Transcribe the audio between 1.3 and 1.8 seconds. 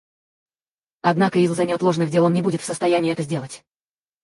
из-за